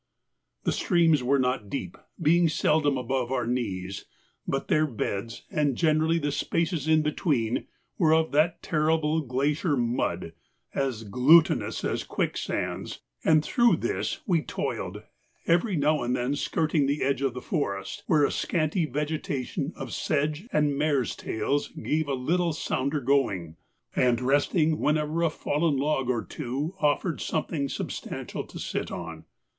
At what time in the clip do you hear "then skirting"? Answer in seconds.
16.15-16.87